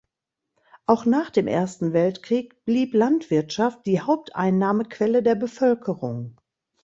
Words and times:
Auch 0.87 1.05
nach 1.05 1.29
dem 1.29 1.45
Ersten 1.45 1.93
Weltkrieg 1.93 2.65
blieb 2.65 2.95
Landwirtschaft 2.95 3.85
die 3.85 4.01
Haupteinnahmequelle 4.01 5.21
der 5.21 5.35
Bevölkerung. 5.35 6.39